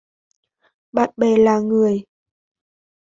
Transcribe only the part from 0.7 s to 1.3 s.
Bạn